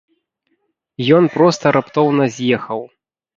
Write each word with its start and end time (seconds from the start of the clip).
Ён 1.17 1.23
проста 1.35 1.65
раптоўна 1.77 2.23
з'ехаў. 2.39 2.81